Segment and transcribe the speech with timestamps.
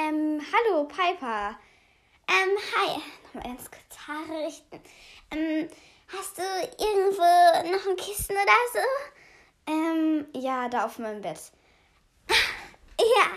[0.00, 1.58] Ähm, hallo Piper.
[2.26, 3.02] Ähm, hi.
[3.24, 4.80] Nochmal ganz kurz Haare richten.
[5.30, 5.68] Ähm,
[6.08, 9.72] hast du irgendwo noch ein Kissen oder so?
[9.72, 11.38] Ähm, ja, da auf meinem Bett.
[12.98, 13.30] Ja,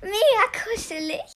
[0.00, 1.32] mega kuschelig.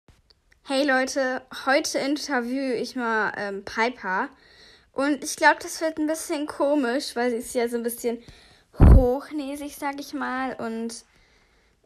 [0.65, 4.29] Hey Leute, heute interviewe ich mal ähm, Piper.
[4.93, 8.23] Und ich glaube, das wird ein bisschen komisch, weil sie ist ja so ein bisschen
[8.79, 10.55] hochnäsig, sag ich mal.
[10.55, 11.05] Und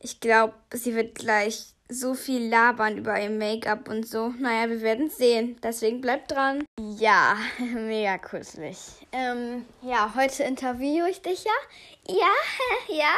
[0.01, 4.29] ich glaube, sie wird gleich so viel labern über ihr Make-up und so.
[4.39, 5.59] Naja, wir werden sehen.
[5.63, 6.65] Deswegen bleibt dran.
[6.79, 8.79] Ja, mega kuschelig.
[9.13, 12.15] Ähm, ja, heute interviewe ich dich ja.
[12.15, 12.35] Ja,
[12.95, 13.15] ja.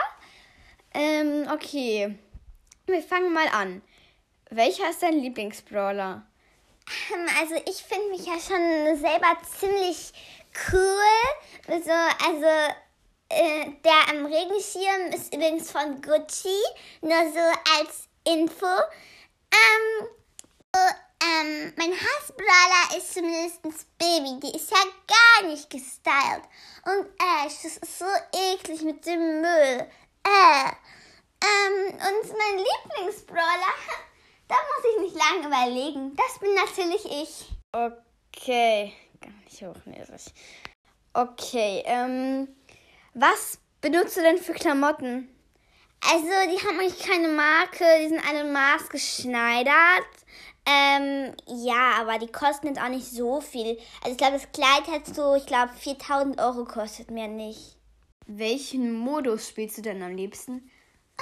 [0.94, 2.18] Ähm, okay.
[2.86, 3.82] Wir fangen mal an.
[4.50, 6.24] Welcher ist dein Lieblingsbrawler?
[7.12, 10.12] Ähm, also ich finde mich ja schon selber ziemlich
[10.72, 11.68] cool.
[11.68, 11.90] Also,
[12.24, 12.74] also
[13.28, 16.56] äh, der am Regenschirm ist übrigens von Gucci.
[17.00, 17.40] Nur so
[17.78, 18.66] als Info.
[19.52, 20.08] Ähm,
[20.74, 20.80] so,
[21.22, 23.62] ähm, mein Hassbrawler ist zumindest
[23.98, 24.40] Baby.
[24.40, 26.42] Die ist ja gar nicht gestylt.
[26.84, 29.88] Und Ash, das ist so eklig mit dem Müll.
[30.24, 30.70] Äh.
[31.42, 33.74] Ähm, und mein Lieblingsbrawler,
[34.48, 36.16] da muss ich nicht lange überlegen.
[36.16, 37.50] Das bin natürlich ich.
[37.72, 40.32] Okay, gar nicht hochnäsig.
[41.12, 42.48] Okay, ähm,
[43.14, 45.35] was benutzt du denn für Klamotten?
[46.00, 49.74] Also, die haben eigentlich keine Marke, die sind alle maßgeschneidert.
[50.68, 53.78] Ähm, ja, aber die kosten jetzt auch nicht so viel.
[54.02, 57.76] Also, ich glaube, das Kleid hat so, ich glaube, 4000 Euro kostet mehr nicht.
[58.26, 60.70] Welchen Modus spielst du denn am liebsten?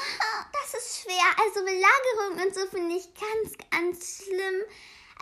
[0.65, 1.45] Das ist schwer.
[1.45, 4.63] Also Belagerung und so finde ich ganz, ganz schlimm.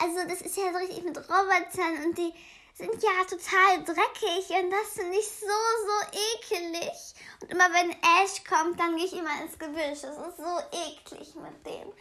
[0.02, 2.34] Also das ist ja so richtig mit Robotern und die
[2.74, 7.14] sind ja total dreckig und das finde ich so, so ekelig.
[7.40, 10.02] Und immer wenn Ash kommt, dann gehe ich immer ins Gebüsch.
[10.02, 11.92] Das ist so eklig mit dem.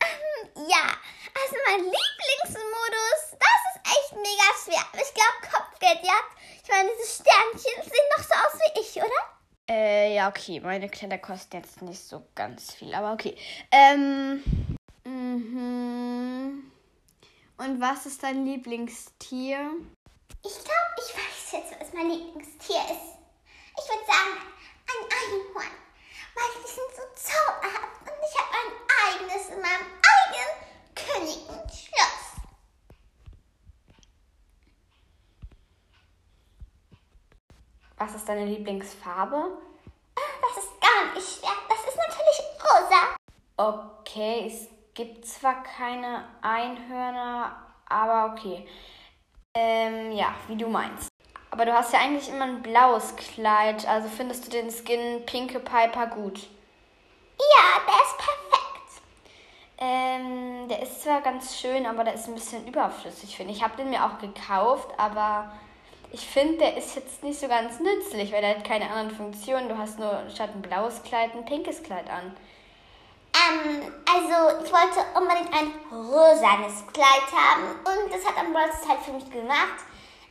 [0.00, 0.96] Ähm, ja,
[1.36, 4.84] also mein Lieblingsmodus, das ist echt mega schwer.
[4.90, 6.36] Aber ich glaube Kopfgeldjagd.
[6.62, 9.38] Ich meine, diese Sternchen sehen doch so aus wie ich, oder?
[9.68, 10.60] Äh, ja, okay.
[10.60, 13.36] Meine Kleider kosten jetzt nicht so ganz viel, aber okay.
[13.70, 14.42] Ähm.
[15.04, 16.69] Mhm.
[17.60, 19.72] Und was ist dein Lieblingstier?
[20.42, 23.18] Ich glaube, ich weiß jetzt, was mein Lieblingstier ist.
[23.76, 24.40] Ich würde sagen,
[24.88, 25.76] ein Einhorn.
[26.34, 28.72] Weil die sind so zauberhaft und ich habe ein
[29.04, 30.48] eigenes in meinem eigenen
[30.94, 32.40] Königenschloss.
[37.98, 39.58] Was ist deine Lieblingsfarbe?
[40.14, 41.50] Das ist gar nicht schwer.
[41.68, 43.16] Das ist natürlich rosa.
[43.58, 47.56] Okay, es gibt zwar keine Einhörner,
[47.88, 48.66] aber okay.
[49.54, 51.08] Ähm, ja, wie du meinst.
[51.50, 55.58] Aber du hast ja eigentlich immer ein blaues Kleid, also findest du den Skin Pinke
[55.58, 56.48] Piper gut?
[57.38, 59.02] Ja, der ist perfekt.
[59.78, 63.58] Ähm, der ist zwar ganz schön, aber der ist ein bisschen überflüssig, finde ich.
[63.58, 65.50] Ich habe den mir auch gekauft, aber
[66.12, 69.70] ich finde, der ist jetzt nicht so ganz nützlich, weil der hat keine anderen Funktionen.
[69.70, 72.36] Du hast nur statt ein blaues Kleid ein pinkes Kleid an.
[73.40, 79.00] Ähm, also ich wollte unbedingt ein rosanes Kleid haben und das hat am Bronze halt
[79.00, 79.84] für mich gemacht.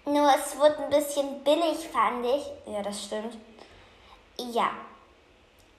[0.05, 2.45] Nur es wurde ein bisschen billig, fand ich.
[2.65, 3.37] Ja, das stimmt.
[4.37, 4.71] Ja.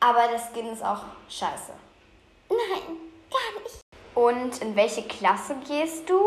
[0.00, 1.72] Aber das Skin ist auch scheiße.
[2.48, 2.98] Nein,
[3.30, 3.80] gar nicht.
[4.14, 6.20] Und in welche Klasse gehst du?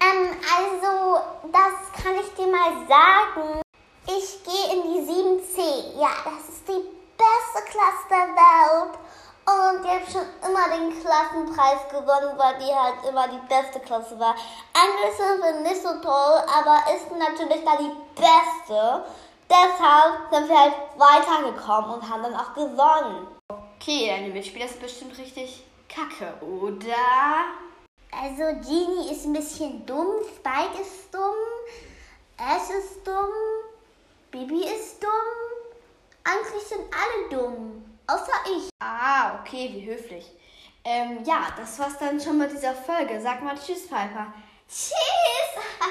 [0.00, 1.20] Ähm, also,
[1.50, 3.62] das kann ich dir mal sagen.
[4.06, 5.98] Ich gehe in die 7C.
[5.98, 6.84] Ja, das ist die
[7.16, 8.98] beste Klasse der Welt.
[9.46, 10.52] Und die hat schon
[11.00, 14.34] Klassenpreis gewonnen, weil die halt immer die beste Klasse war.
[14.72, 19.04] Andere sind nicht so toll, aber ist natürlich da die beste.
[19.48, 23.28] Deshalb sind wir halt weitergekommen und haben dann auch gewonnen.
[23.50, 27.44] Okay, deine Mitspieler sind bestimmt richtig kacke, oder?
[28.10, 31.34] Also Genie ist ein bisschen dumm, Spike ist dumm,
[32.38, 33.30] Ash ist dumm,
[34.30, 35.10] Bibi ist dumm.
[36.24, 37.84] Eigentlich sind alle dumm.
[38.06, 38.70] Außer ich.
[38.80, 40.30] Ah, okay, wie höflich.
[40.84, 43.20] Ähm, ja, das war's dann schon mit dieser Folge.
[43.20, 44.32] Sag mal Tschüss, Piper.
[44.68, 44.92] Tschüss.